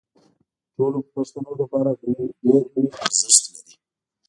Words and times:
د 0.63 0.67
ټولو 0.75 0.99
پښتنو 1.13 1.51
لپاره 1.61 1.89
ډېر 2.01 2.29
لوی 2.45 2.85
ارزښت 3.03 3.43
لري 3.53 3.75